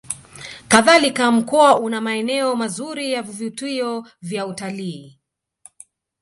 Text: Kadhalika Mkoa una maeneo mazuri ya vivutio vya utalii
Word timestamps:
Kadhalika 0.67 1.31
Mkoa 1.31 1.79
una 1.79 2.01
maeneo 2.01 2.55
mazuri 2.55 3.11
ya 3.13 3.21
vivutio 3.21 4.07
vya 4.21 4.45
utalii 4.47 5.19